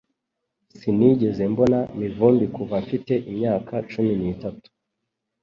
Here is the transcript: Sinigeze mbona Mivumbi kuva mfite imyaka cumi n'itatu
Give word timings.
Sinigeze 0.79 1.41
mbona 1.51 1.79
Mivumbi 1.99 2.45
kuva 2.55 2.75
mfite 2.85 3.13
imyaka 3.31 3.73
cumi 3.91 4.13
n'itatu 4.21 4.67